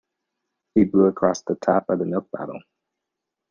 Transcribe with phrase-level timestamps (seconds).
[0.73, 2.61] He blew across the top of the milk bottle